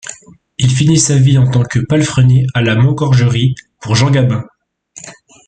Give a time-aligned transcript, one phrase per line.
[0.57, 4.43] Il finit sa vie en tant que palefrenier à La Moncorgerie pour Jean Gabin.